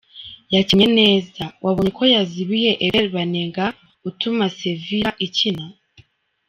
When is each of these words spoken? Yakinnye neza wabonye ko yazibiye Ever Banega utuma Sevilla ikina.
Yakinnye 0.55 0.87
neza 0.99 1.43
wabonye 1.63 1.91
ko 1.97 2.03
yazibiye 2.13 2.71
Ever 2.85 3.05
Banega 3.15 3.65
utuma 4.09 4.45
Sevilla 4.57 5.11
ikina. 5.25 5.65